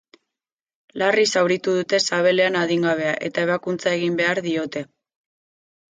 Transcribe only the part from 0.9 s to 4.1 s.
Larri zauritu dute sabelean adingabea eta ebakuntza